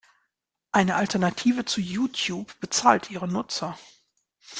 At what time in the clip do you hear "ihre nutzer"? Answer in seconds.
3.11-3.77